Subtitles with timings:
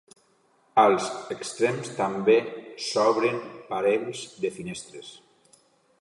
[0.83, 2.37] Als extrems també
[2.87, 3.39] s'obren
[3.75, 5.13] parells de finestres.